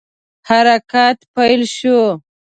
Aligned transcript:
حرکت 0.49 1.17
پیل 1.35 1.61
شو. 1.75 1.99